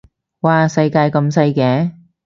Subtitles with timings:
[0.39, 1.91] 嘩世界咁細嘅